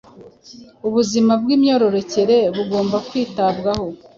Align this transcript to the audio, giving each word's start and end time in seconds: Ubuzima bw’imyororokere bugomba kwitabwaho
Ubuzima 0.87 1.33
bw’imyororokere 1.41 2.37
bugomba 2.55 2.97
kwitabwaho 3.07 3.85